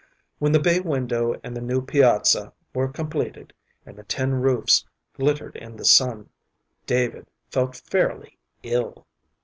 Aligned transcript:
When 0.39 0.51
the 0.51 0.57
bay 0.59 0.79
window 0.79 1.39
and 1.43 1.55
the 1.55 1.61
new 1.61 1.79
piazza 1.79 2.53
were 2.73 2.87
completed, 2.87 3.53
and 3.85 3.95
the 3.95 4.03
tin 4.03 4.41
roofs 4.41 4.83
glittered 5.13 5.55
in 5.55 5.75
the 5.77 5.85
sun, 5.85 6.29
David 6.87 7.27
fell 7.51 7.71
fairly 7.73 8.39
ill. 8.63 9.05